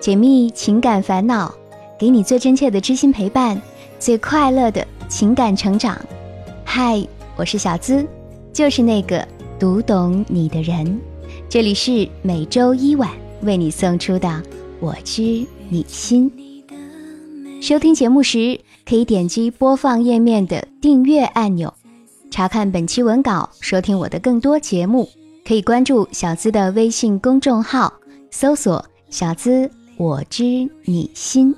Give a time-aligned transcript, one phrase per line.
[0.00, 1.52] 解密情感烦恼，
[1.98, 3.60] 给你最真切的知心陪伴，
[3.98, 6.00] 最快乐的情感成长。
[6.64, 7.04] 嗨，
[7.36, 8.06] 我是小资，
[8.52, 9.26] 就是那个
[9.58, 11.00] 读懂你的人。
[11.48, 13.10] 这里是每周一晚
[13.42, 14.28] 为你送出的
[14.78, 16.30] 《我知你心》。
[17.62, 21.74] 收听节目时，可以点击播放页面的订阅按钮，
[22.30, 25.08] 查看本期文稿，收听我的更多节目。
[25.44, 27.92] 可以关注小资的微信公众号，
[28.30, 30.44] 搜索“小资我知
[30.84, 31.54] 你心”。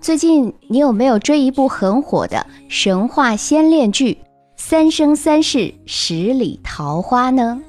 [0.00, 4.14] 最近你有没有追一部很火的神话仙恋剧
[4.56, 7.62] 《三生三世十里桃花》呢？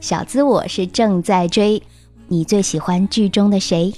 [0.00, 1.80] 小资我是正在追。
[2.26, 3.94] 你最喜欢剧中的谁？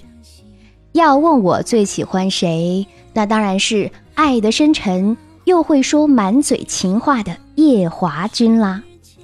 [0.93, 5.16] 要问我最喜欢谁，那当然是爱的深沉。
[5.45, 8.80] 又会说满嘴情话的夜华君啦，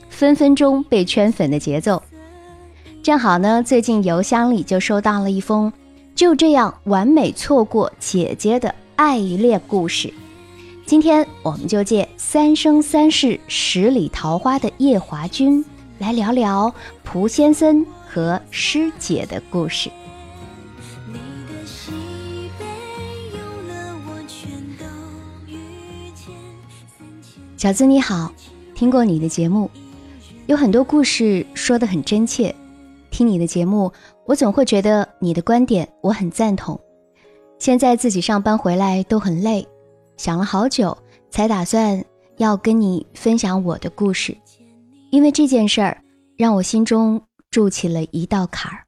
[0.09, 2.03] 分分钟被圈粉的节奏。
[3.03, 5.73] 正好呢，最近邮箱里就收到了一封
[6.15, 10.13] 就这样完美错过姐姐的爱恋故事。
[10.85, 15.65] 今天我们就借《三生三世十里桃花》的夜华君
[15.99, 19.91] 来聊聊蒲先生和师姐的故事。
[27.57, 28.33] 小资你好，
[28.75, 29.71] 听过你的节目，
[30.47, 32.55] 有很多故事说的很真切。
[33.19, 33.91] 听你的节目，
[34.27, 36.81] 我总会觉得你的观点我很赞同。
[37.59, 39.67] 现在自己上班回来都很累，
[40.17, 40.97] 想了好久
[41.29, 42.01] 才打算
[42.37, 44.37] 要跟你分享我的故事，
[45.11, 46.01] 因为这件事儿
[46.37, 48.85] 让我心中筑起了一道坎儿。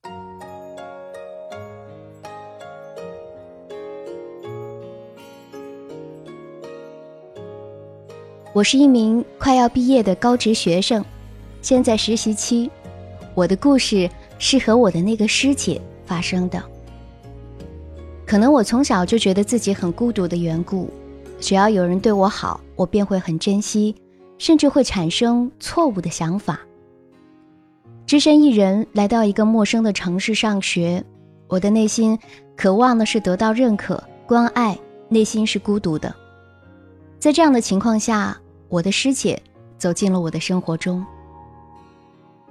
[8.52, 11.04] 我是一名快要毕业的高职学生，
[11.62, 12.70] 现在实习期。
[13.36, 14.10] 我的故事
[14.40, 16.60] 是和我的那个师姐发生的。
[18.26, 20.88] 可能我从小就觉得自己很孤独的缘故，
[21.38, 23.94] 只要有人对我好，我便会很珍惜，
[24.38, 26.58] 甚至会产生错误的想法。
[28.06, 31.04] 只身一人来到一个陌生的城市上学，
[31.46, 32.18] 我的内心
[32.56, 36.12] 渴望的是得到认可、关爱，内心是孤独的。
[37.18, 38.36] 在这样的情况下，
[38.68, 39.40] 我的师姐
[39.76, 41.04] 走进了我的生活中。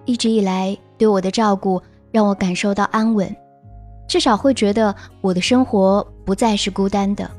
[0.05, 3.35] 一直以来对我的照顾让我感受到安稳，
[4.07, 7.29] 至少会觉得我的生活不再是孤单的。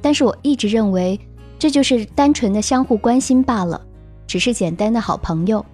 [0.00, 1.20] 但是我一直认为
[1.58, 3.80] 这就是单纯的相互关心罢了，
[4.26, 5.64] 只是简单的好朋友。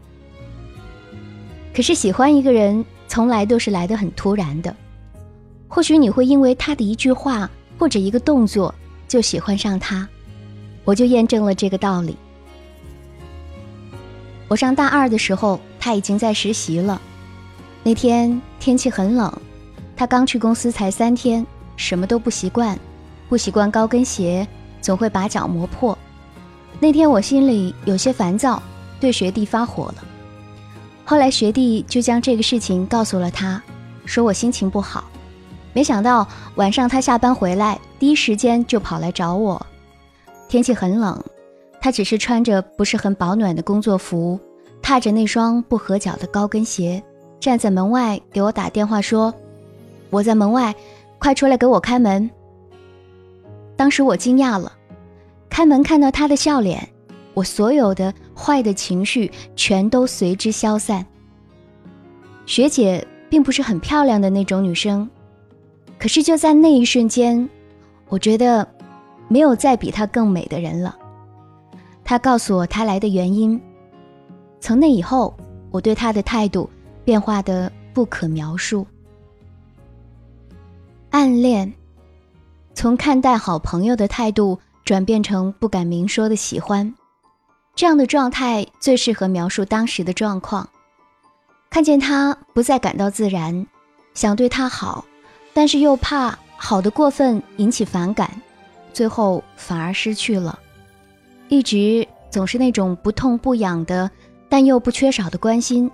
[1.75, 4.75] 可是喜欢一个人从来都是来得很突然的，
[5.69, 7.49] 或许你会因为他的一句话
[7.79, 8.75] 或者一个动作
[9.07, 10.09] 就喜欢上他。
[10.85, 12.17] 我就验证了这个道理。
[14.49, 16.99] 我上大二的时候，他已经在实习了。
[17.83, 19.31] 那天天气很冷，
[19.95, 21.47] 他刚去公司才三天，
[21.77, 22.79] 什么都不习惯，
[23.29, 24.49] 不习惯高跟鞋，
[24.81, 25.97] 总会把脚磨破。
[26.81, 28.63] 那天我心里有些烦躁，
[28.99, 29.97] 对学弟发火了。
[31.05, 33.63] 后来学弟就将这个事情告诉了他，
[34.07, 35.05] 说我心情不好。
[35.75, 39.67] 没想到晚上他下班回来，第一时间就跑来找我。
[40.49, 41.23] 天气很冷，
[41.79, 44.41] 他只是穿着不是很保暖的工作服，
[44.85, 47.03] 踏着那双不合脚的高跟鞋，
[47.41, 49.33] 站在门外给我打电话说
[50.11, 50.75] ：“我在门外，
[51.19, 52.31] 快出来给我开门。”
[53.77, 54.71] 当时我惊讶了，
[55.49, 56.87] 开门看到他的笑脸，
[57.33, 61.03] 我所有的坏的情绪全都随之消散。
[62.45, 65.09] 学姐并不是很漂亮的那种女生，
[65.99, 67.49] 可是就在那一瞬间，
[68.11, 68.69] 我觉得。
[69.27, 70.95] 没有再比她更美的人了。
[72.05, 73.59] 她告诉我她来的原因。
[74.65, 75.37] 从那以后，
[75.71, 76.71] 我对他的态度
[77.05, 78.87] 变化的不可描述。
[81.11, 81.71] 暗恋，
[82.73, 86.95] 从看待好朋友的态度转变成不敢明说的喜欢，
[87.77, 90.67] 这样的状态最适合描述当时的状况。
[91.69, 93.67] 看见他不再感到自然，
[94.15, 95.05] 想对他好，
[95.53, 98.31] 但是又怕好的过分引起反感。
[98.95, 100.59] 最后反而失去了，
[101.49, 104.11] 一直总是那种不痛不痒的，
[104.55, 105.91] 但又不缺少的关心。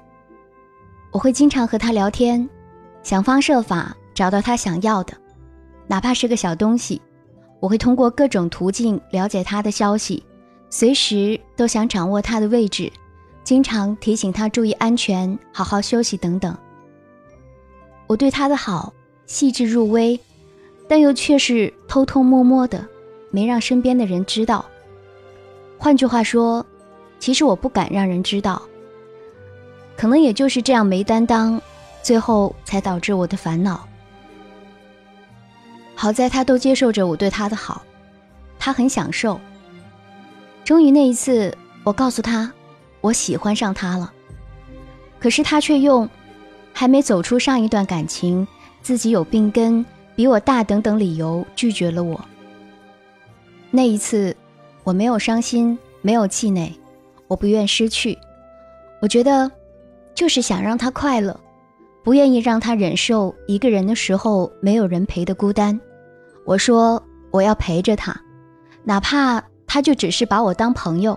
[1.12, 2.46] 我会经常和他聊天，
[3.02, 5.14] 想方设法找到他想要的，
[5.86, 7.00] 哪怕是个小东西。
[7.58, 10.22] 我会通过各种途径了解他的消息，
[10.68, 12.92] 随时都想掌握他的位置，
[13.42, 16.54] 经常提醒他注意安全、好好休息等等。
[18.08, 18.92] 我对他的好
[19.24, 20.20] 细致入微。
[20.86, 22.86] 但又却是偷偷摸摸的，
[23.30, 24.66] 没让身边的人知道。
[25.78, 26.66] 换句话说，
[27.20, 28.61] 其实我不敢让人知道。
[29.96, 31.61] 可能也就是这样没担当，
[32.02, 33.87] 最后才导致我的烦恼。
[35.94, 37.82] 好在他都接受着我对他的好，
[38.58, 39.38] 他很享受。
[40.64, 42.50] 终于那一次，我告诉他，
[43.02, 44.11] 我喜欢上他了。
[45.19, 46.08] 可是他却用
[46.72, 48.49] 还没走出上一段感情，
[48.81, 49.84] 自己有病根，
[50.17, 52.19] 比我大等等理由拒绝了我。
[53.70, 54.34] 那一次，
[54.82, 56.80] 我没有伤心，没有气馁，
[57.31, 58.19] 我不愿失去。
[59.00, 59.49] 我觉得，
[60.17, 61.38] 就是想让他快乐，
[62.03, 65.81] 不愿意让他忍受一个人的时候没有人陪的孤单。
[66.44, 67.00] 我说
[67.31, 68.21] 我要陪着他，
[68.82, 71.17] 哪怕他就只是把我当朋友。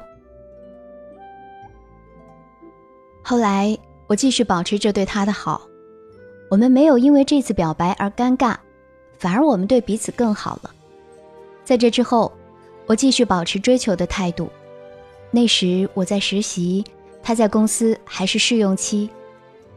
[3.24, 3.76] 后来
[4.06, 5.62] 我继续保持着对他的好，
[6.52, 8.56] 我们没有因为这次表白而尴尬，
[9.18, 10.70] 反而我们对彼此更好了。
[11.66, 12.32] 在这之后，
[12.86, 14.48] 我继续保持追求的态度。
[15.36, 16.84] 那时我在实习，
[17.24, 19.10] 他在公司还是试用期，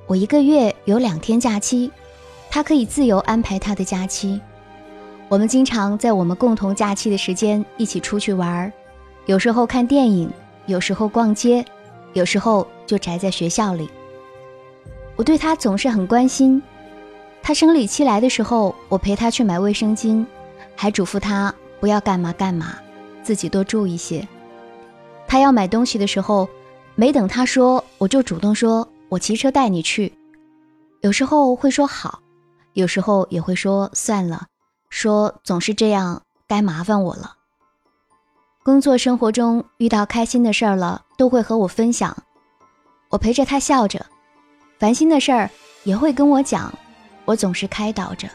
[0.06, 1.90] 我一个月有两天假期，
[2.50, 4.38] 他可以自由安排他的假期。
[5.30, 8.70] 我们经常在我们共同假期的时间一起出去玩儿，
[9.24, 10.30] 有时候看电影，
[10.66, 11.64] 有时候逛街，
[12.12, 13.88] 有时候就宅在学校里。
[15.16, 16.62] 我对他总是很关心，
[17.42, 20.22] 他生理期来的时候，我陪他去买卫生巾，
[20.74, 22.76] 还嘱咐他不要干嘛干嘛，
[23.22, 24.28] 自己多注意些。
[25.28, 26.48] 他要买东西的时候，
[26.94, 30.12] 没等他说，我就主动说：“我骑车带你去。”
[31.02, 32.20] 有时候会说好，
[32.72, 34.46] 有时候也会说算了。
[34.88, 37.34] 说总是这样，该麻烦我了。
[38.64, 42.16] 工作生活中遇到开心的事儿了，都会和我分享，
[43.10, 44.00] 我陪着他笑着；
[44.78, 45.50] 烦心的事儿
[45.84, 46.72] 也会跟我讲，
[47.24, 48.28] 我总是开导着。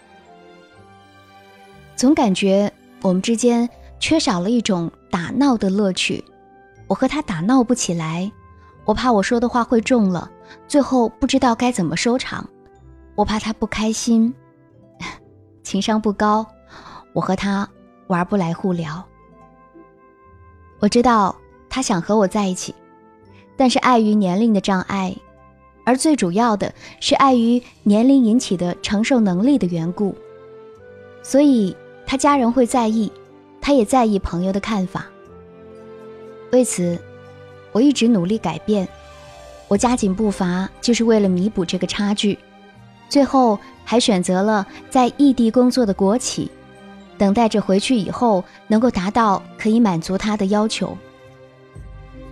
[1.95, 2.71] 总感觉
[3.01, 6.23] 我们之间缺少了一种打闹的乐趣，
[6.91, 8.29] 我和他打闹不起来，
[8.83, 10.29] 我怕我说的话会重了，
[10.67, 12.45] 最后不知道该怎么收场，
[13.15, 14.33] 我怕他不开心。
[15.63, 16.45] 情商不高，
[17.13, 17.65] 我和他
[18.07, 19.01] 玩不来互聊。
[20.79, 21.33] 我知道
[21.69, 22.75] 他想和我在一起，
[23.55, 25.15] 但是碍于年龄的障碍，
[25.85, 30.13] 而最主要的是碍于年龄引起的承受能力的缘故，
[31.23, 31.73] 所以
[32.05, 33.09] 他家人会在意，
[33.61, 35.05] 他也在意朋友的看法。
[36.51, 36.98] 为此，
[37.71, 38.88] 我一直努力改变，
[39.68, 42.38] 我加紧步伐，就是为了弥补这个差距。
[43.07, 46.50] 最后还选择了在异地工作的国企，
[47.18, 50.98] 等待着回去以后能够达到可以满足他的要求。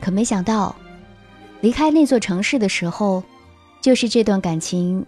[0.01, 0.75] 可没想到，
[1.61, 3.21] 离开那座城市的时候，
[3.81, 5.05] 就是这段感情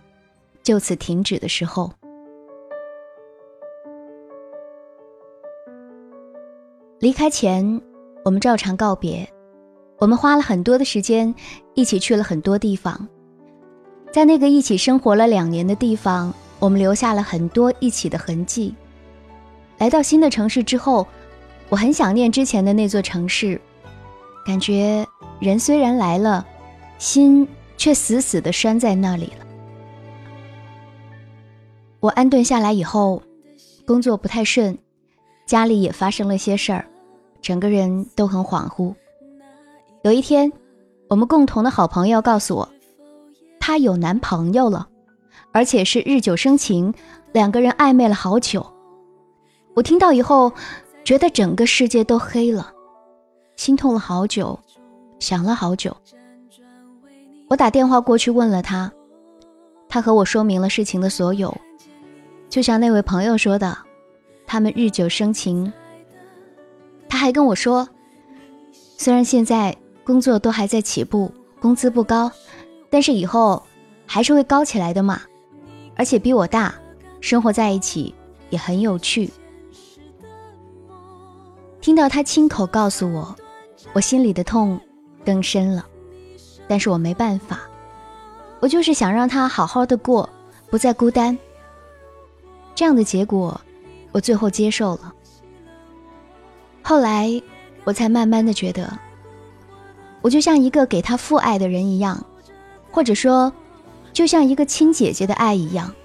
[0.63, 1.91] 就此停止的时候。
[6.99, 7.81] 离开前，
[8.23, 9.27] 我们照常告别，
[9.97, 11.33] 我们花了很多的时间，
[11.73, 13.07] 一起去了很多地方。
[14.11, 18.75] 在那个一起生活了两年的地方，我们留下了很多一起的痕迹。
[19.79, 21.07] 来到新的城市之后，
[21.69, 23.59] 我很想念之前的那座城市，
[24.45, 25.03] 感觉
[25.39, 26.45] 人虽然来了，
[26.99, 27.47] 心
[27.77, 29.47] 却死死的拴在那里了。
[31.99, 33.23] 我安顿下来以后，
[33.87, 34.77] 工作不太顺，
[35.47, 36.85] 家里也发生了些事儿，
[37.41, 38.93] 整个人都很恍惚。
[40.03, 40.51] 有一天，
[41.09, 42.69] 我们共同的好朋友告诉我。
[43.59, 44.87] 她有男朋友了，
[45.51, 46.93] 而且是日久生情，
[47.31, 48.65] 两个人暧昧了好久。
[49.75, 50.51] 我听到以后，
[51.03, 52.71] 觉得整个世界都黑了，
[53.55, 54.59] 心痛了好久，
[55.19, 55.95] 想了好久。
[57.47, 58.91] 我打电话过去问了他，
[59.87, 61.55] 他和我说明了事情的所有，
[62.49, 63.77] 就像那位朋友说的，
[64.47, 65.71] 他们日久生情。
[67.11, 67.85] 他还跟我说，
[68.97, 72.31] 虽然现在工作都还在起步，工资不高。
[72.89, 73.61] 但是以后
[74.05, 75.21] 还是会高起来的嘛，
[75.97, 76.73] 而且比我大，
[77.19, 78.15] 生活在一起
[78.49, 79.29] 也很有趣。
[81.81, 83.35] 听到他亲口告诉我，
[83.91, 84.79] 我心里的痛
[85.25, 85.85] 更深了。
[86.65, 87.59] 但是我没办法，
[88.61, 90.29] 我就是想让他好好的过，
[90.69, 91.37] 不再孤单。
[92.73, 93.59] 这样的结果，
[94.13, 95.13] 我最后接受了。
[96.91, 97.41] 后来
[97.85, 98.99] 我才慢慢的觉得，
[100.21, 102.21] 我就像一个给他父爱的人一样。
[102.91, 103.53] 或者说，
[104.11, 105.95] 就像一个亲姐姐的爱一样，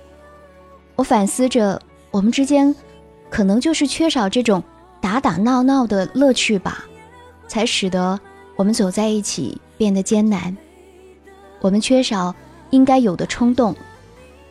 [0.95, 2.73] 我反思着，我们之间
[3.29, 4.63] 可能就是缺少这种
[5.01, 6.85] 打打闹闹的乐趣吧，
[7.49, 8.21] 才使得
[8.55, 10.57] 我们走在一起变得艰难。
[11.61, 12.33] 我们缺少
[12.71, 13.75] 应该有的冲动，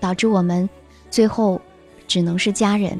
[0.02, 0.70] 导致我们
[1.10, 1.62] 最后
[2.06, 3.00] 只能是家人。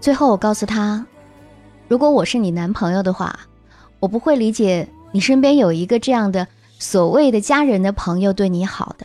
[0.00, 1.04] 最后，我告诉他，
[1.88, 3.38] 如果我是你男朋友的话。
[4.02, 9.04] 我不会理解你身边有一个这样的所谓的家人的朋友对你好的，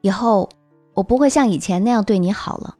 [0.00, 0.48] 以后
[0.94, 2.74] 我不会像以前那样对你好了。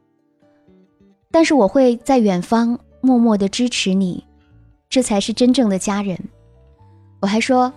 [1.29, 4.25] 但是我会在远方默默的支持你，
[4.89, 6.17] 这才是真正的家人。
[7.19, 7.71] 我还说，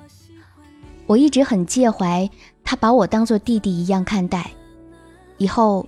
[1.06, 2.26] 我一直很介怀
[2.64, 4.50] 他把我当做弟弟一样看待，
[5.36, 5.86] 以后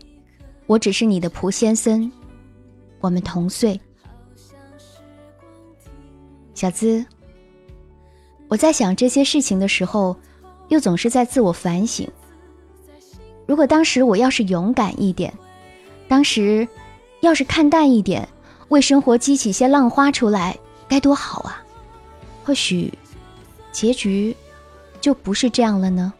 [0.66, 2.12] 我只是你的蒲先生，
[3.06, 3.80] 我们同岁。
[6.54, 7.06] 小资，
[8.48, 10.16] 我在想这些事情的时候，
[10.68, 12.06] 又总是在自我反省。
[13.46, 15.32] 如果当时我要是勇敢一点，
[16.06, 16.68] 当时。
[17.22, 18.28] 要是看淡一点，
[18.68, 21.64] 为生活激起些浪花出来，该多好啊！
[22.44, 22.92] 或许，
[23.72, 24.36] 结局
[25.00, 26.12] 就不是这样了呢。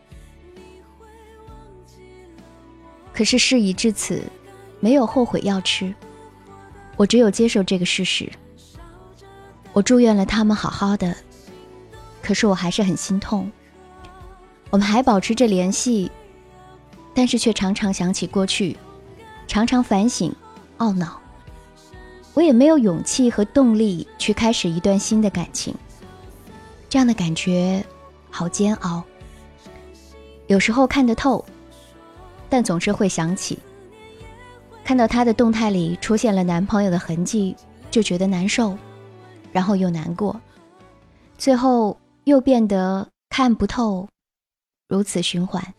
[3.13, 4.23] 可是事已至此，
[4.81, 5.95] 没有后悔药吃，
[6.97, 8.31] 我只有接受这个事实。
[9.73, 11.15] 我祝愿了他们好好的，
[12.23, 13.51] 可是我还是很心痛。
[14.71, 16.11] 我们还保持着联系，
[17.15, 18.77] 但是却常常想起过去，
[19.47, 20.35] 常常反省。
[20.79, 21.19] 懊恼，
[22.35, 25.75] 我也没有勇气和动力去开始一段新的感情。
[26.89, 27.83] 这样的感觉
[28.31, 29.03] 好煎熬。
[30.47, 31.43] 有时候看得透，
[32.51, 33.59] 但总是会想起，
[34.87, 37.57] 看到她的动态里出现了男朋友的痕迹，
[37.91, 38.79] 就觉得难受，
[39.51, 40.41] 然后又难过，
[41.37, 44.09] 最后又变得看不透，
[44.87, 45.75] 如此循环。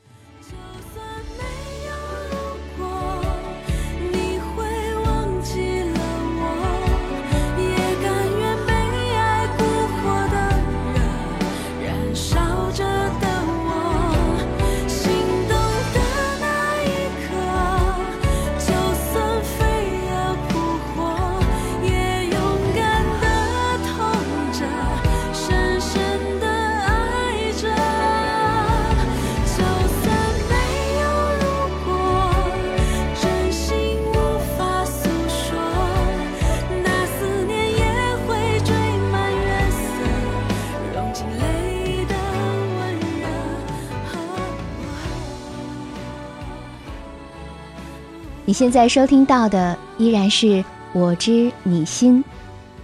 [48.57, 52.23] 现在收听到的依然是我知你心。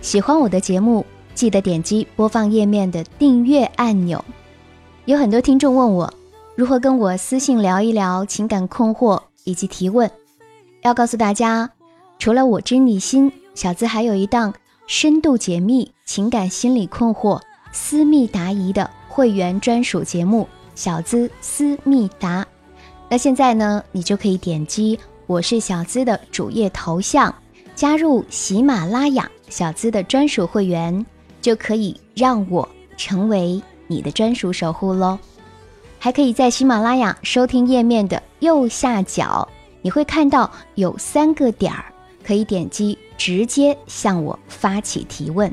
[0.01, 1.03] 喜欢我的节目，
[1.33, 4.23] 记得点击播放页面的订阅按钮。
[5.05, 6.13] 有很多听众问我
[6.55, 10.11] 如何跟我私信聊一聊情感困惑以及提问。
[10.83, 11.71] 要告诉大家，
[12.19, 14.53] 除了我知你心，小资还有一档
[14.85, 20.43] 深度解密情感心理困惑、私密答疑的会员专属节目
[20.75, 22.43] 《小资私密答》。
[23.09, 24.99] 那现在呢，你就可以点击。
[25.33, 27.33] 我是小资的主页头像，
[27.73, 31.03] 加入喜马拉雅小资的专属会员，
[31.41, 35.17] 就可以让我成为你的专属守护喽。
[35.97, 39.49] 还可以在喜马拉雅收听页面的右下角，
[39.81, 41.83] 你会看到有三个点儿，
[42.23, 45.51] 可以点击直接向我发起提问。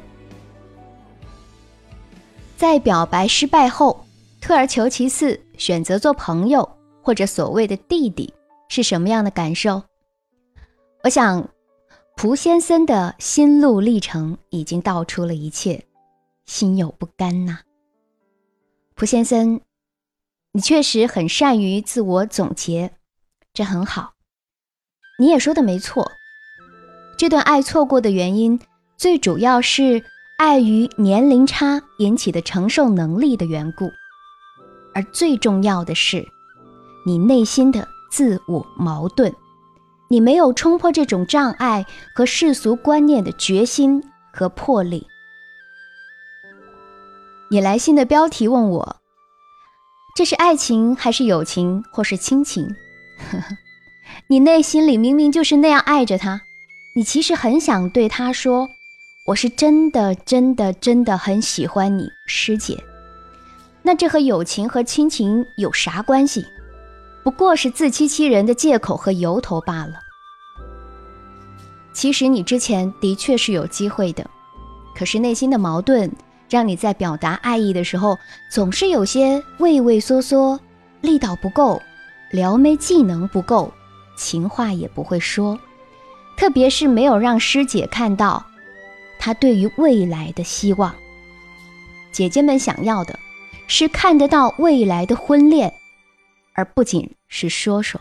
[2.58, 4.04] 在表白失败后，
[4.42, 6.68] 退而求其次，选择做朋友
[7.00, 8.30] 或者所谓的弟弟。
[8.70, 9.82] 是什么样的感受？
[11.02, 11.50] 我想，
[12.16, 15.84] 蒲先生的心路历程已经道出了一切，
[16.46, 17.58] 心有不甘呐。
[18.94, 19.60] 蒲先生，
[20.52, 22.92] 你确实很善于自我总结，
[23.52, 24.12] 这很好。
[25.18, 26.08] 你也说的没错，
[27.18, 28.60] 这段爱错过的原因，
[28.96, 30.04] 最主要是
[30.38, 33.90] 碍于年龄差引起的承受能力的缘故，
[34.94, 36.24] 而最重要的是，
[37.04, 37.88] 你内心的。
[38.10, 39.32] 自我矛盾，
[40.08, 44.02] 你没有冲破这种障碍和世俗观念的决心
[44.32, 45.06] 和魄力。
[47.50, 48.96] 你来信的标题问我，
[50.14, 52.68] 这是爱情还是友情或是亲情？
[54.28, 56.42] 你内心里明明就是那样爱着他，
[56.94, 58.68] 你其实很想对他说，
[59.26, 62.82] 我是真的真的真的很喜欢你，师姐。
[63.82, 66.44] 那这和友情和亲情有啥关系？
[67.22, 69.94] 不过是自欺欺人的借口和由头罢了。
[71.92, 74.28] 其实你之前的确是有机会的，
[74.94, 76.10] 可是内心的矛盾
[76.48, 78.16] 让你在表达爱意的时候
[78.50, 80.58] 总是有些畏畏缩缩，
[81.00, 81.82] 力道不够，
[82.30, 83.72] 撩妹技能不够，
[84.16, 85.58] 情话也不会说，
[86.36, 88.44] 特别是没有让师姐看到
[89.18, 90.94] 她对于未来的希望。
[92.12, 93.18] 姐姐们想要的
[93.66, 95.72] 是看得到未来的婚恋。
[96.60, 97.98] 而不仅是说说。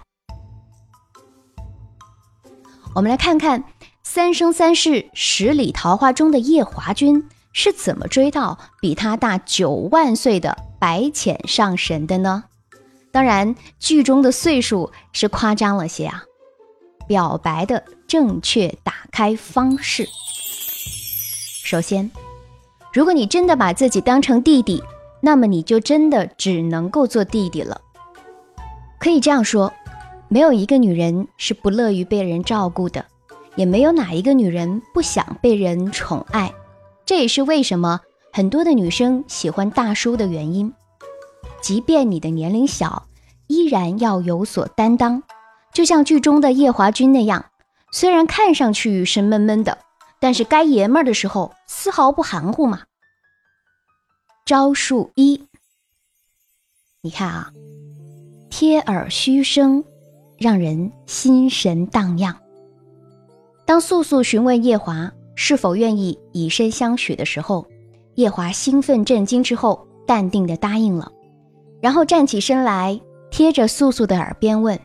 [2.94, 3.62] 我们来看看
[4.04, 12.44] 《三生三世十里桃花》中的夜华君是怎么追到比他大九万岁的白浅上神的呢？
[13.14, 16.24] 当然，剧中的岁数是夸张了些啊。
[17.08, 20.06] 表白的正确打开方式，
[21.64, 22.12] 首先，
[22.94, 24.84] 如果你真的把自己当成弟弟，
[25.22, 27.82] 那么你就真的只能够做弟弟了。
[29.00, 29.74] 可以这样说，
[30.28, 33.06] 没有一个女人是不乐于被人照顾的，
[33.56, 36.54] 也没有哪一个女人不想被人宠爱。
[37.06, 38.02] 这也是为什么
[38.32, 40.74] 很多的女生喜欢大叔的原因。
[41.62, 43.08] 即便你的年龄小，
[43.48, 45.24] 依然要有所担当。
[45.74, 47.46] 就像剧中的叶华君那样，
[47.92, 49.78] 虽然看上去是闷闷的，
[50.20, 52.84] 但是该爷们儿的时候丝毫不含糊嘛。
[54.46, 55.44] 招数一，
[57.02, 57.52] 你看啊，
[58.60, 59.82] 贴耳嘘声，
[60.38, 62.36] 让人心神荡漾。
[63.66, 65.10] 当素素询问叶华。
[65.34, 67.66] 是否愿意以身相许的时候，
[68.16, 71.10] 叶华兴奋震惊之后，淡定的答应了，
[71.82, 73.00] 然后站起身来，
[73.32, 74.78] 贴着素素的耳边问：“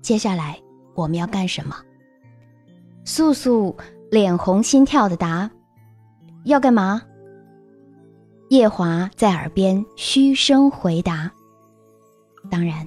[0.00, 0.56] 接下来
[0.94, 1.74] 我们要干什么？”
[3.04, 3.76] 素素
[4.12, 5.50] 脸红心跳的答
[6.46, 7.02] ：“要干嘛？”
[8.50, 11.28] 叶华在耳边嘘声回答
[12.50, 12.86] ：“当然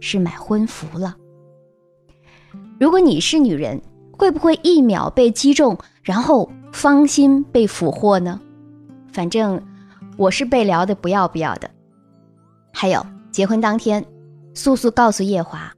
[0.00, 1.16] 是买婚服了。”
[2.78, 3.80] 如果你是女人。
[4.16, 8.40] 会不会一秒被击中，然后芳心被俘获呢？
[9.12, 9.60] 反正
[10.16, 11.68] 我是被撩的不要不要的。
[12.72, 14.06] 还有结婚当天，
[14.54, 15.74] 素素告诉夜华：“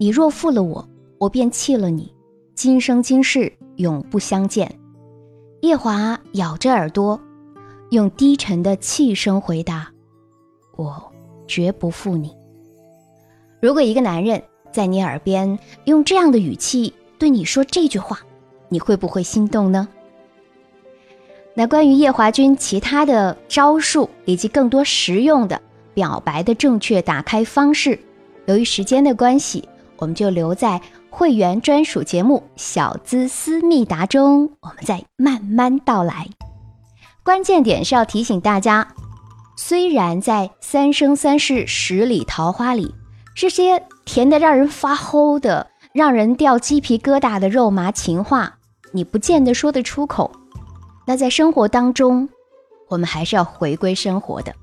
[0.00, 0.88] 你若负了我，
[1.18, 2.10] 我便弃了你，
[2.54, 4.74] 今生今世永不相见。”
[5.60, 7.20] 夜华咬着耳朵，
[7.90, 9.86] 用低沉的气声回答
[10.76, 11.12] ：“我
[11.46, 12.34] 绝不负你。”
[13.60, 18.18] 如果一个男人在你耳边用这样的语气，对你说这句话，
[18.68, 19.86] 你会不会心动呢？
[21.54, 25.60] 那关于叶华君其他的招数以及更多实用的
[25.92, 27.98] 表白的正确打开方式，
[28.46, 29.68] 由于时间的关系，
[29.98, 36.26] 我们就留在会员专属节目《小资思密达》中，我们再慢慢道来。
[37.22, 38.86] 关键点是要提醒大家，
[39.56, 42.94] 虽然在《三生三世十里桃花》里，
[43.34, 45.68] 这些甜的让人发齁的。
[45.92, 48.58] 让人掉鸡皮疙瘩的肉麻情话，
[48.92, 50.30] 你不见得说得出口。
[51.04, 52.28] 那在生活当中，
[52.88, 54.54] 我们还是要回归生活的。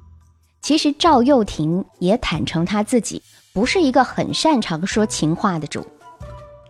[0.61, 3.21] 其实赵又廷也坦诚他自己
[3.53, 5.85] 不是一个很擅长说情话的主，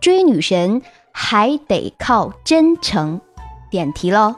[0.00, 0.82] 追女神
[1.12, 3.20] 还得靠真诚。
[3.70, 4.34] 点题喽，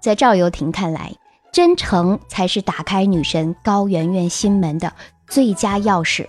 [0.00, 1.12] 在赵又廷看来，
[1.52, 4.94] 真诚才是打开女神高圆圆心门的
[5.28, 6.26] 最佳钥匙。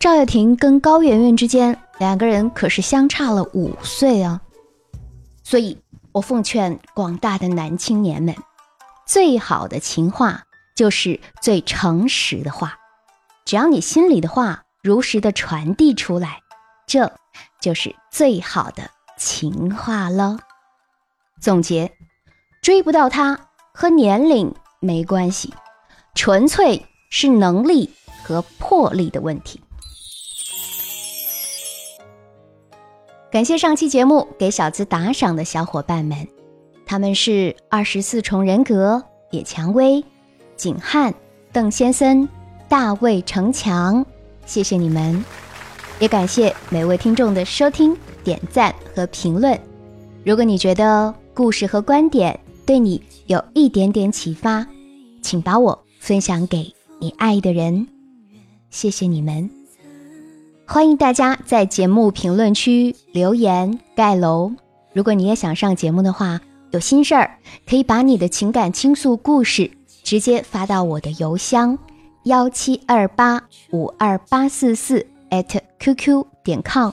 [0.00, 1.78] 赵又廷跟高圆圆之间。
[1.98, 4.40] 两个人可是相差了五岁啊，
[5.44, 5.78] 所以
[6.12, 8.34] 我奉劝广大的男青年们，
[9.06, 12.78] 最好的情话就是最诚实的话，
[13.44, 16.40] 只要你心里的话如实的传递出来，
[16.86, 17.12] 这
[17.60, 20.38] 就是最好的情话了。
[21.38, 21.92] 总结，
[22.62, 23.38] 追不到他
[23.74, 25.52] 和年龄没关系，
[26.14, 27.90] 纯粹是能力
[28.24, 29.60] 和魄力的问题。
[33.30, 36.26] 感谢上期节目给小资打赏的小伙伴们，
[36.84, 40.04] 他们是二十四重人格、野蔷薇、
[40.56, 41.14] 景汉、
[41.52, 42.28] 邓先生、
[42.68, 44.04] 大卫城墙，
[44.46, 45.24] 谢谢你们！
[46.00, 49.56] 也感谢每位听众的收听、点赞和评论。
[50.24, 54.66] 如果你觉得故事和观点对你有一点点启发，
[55.22, 57.86] 请把我分享给你爱的人，
[58.70, 59.59] 谢谢你们。
[60.72, 64.52] 欢迎大家在节目评论区留言盖楼。
[64.92, 69.68] 如果你也想上节目的话，有心事儿可以把你的情感倾诉故事
[70.04, 71.76] 直接发到我的邮箱
[72.22, 75.04] 幺七二八五二八四四
[75.80, 76.92] @QQ 点 com。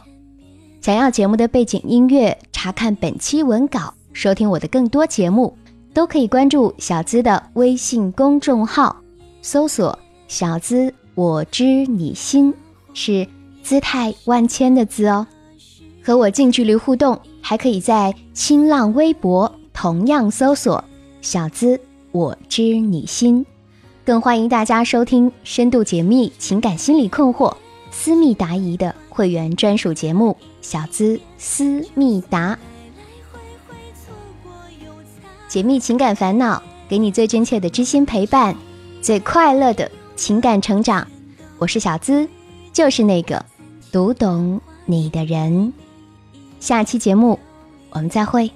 [0.82, 5.56] 想要节目的背景音乐，查看本期文稿，收听我的更多节目，
[5.94, 8.96] 都可以关注小资的微信公众号，
[9.44, 12.52] 搜索“小资我知你心”
[12.96, 13.28] 是。
[13.68, 15.28] 姿态万千的“姿”哦，
[16.02, 20.82] 和我近距离互动，还可以在新浪微博同样搜索
[21.20, 21.78] “小资
[22.14, 23.46] 我知你心”，
[24.08, 27.54] 更欢迎大家收听深度解密情感心理困惑、
[27.92, 32.56] 私密答疑的会员专属节目《小资思密达》，
[35.50, 38.56] 解密情感烦恼，给你最真切的知心陪伴，
[39.02, 41.06] 最快乐的情感成长。
[41.58, 42.26] 我是小资，
[42.72, 43.46] 就是那个。
[43.92, 45.72] 读懂你的人，
[46.60, 47.40] 下期节目
[47.92, 48.52] 我们再会。